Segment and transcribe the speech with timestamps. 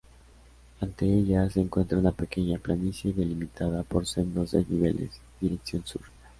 [0.79, 6.01] Ante ella, se encuentra una pequeña planicie delimitada por sendos desniveles dirección sur.